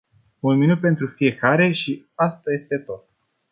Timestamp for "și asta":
1.71-2.51